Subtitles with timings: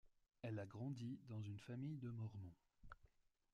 [0.41, 2.55] Elle a grandi dans une famille de Mormons.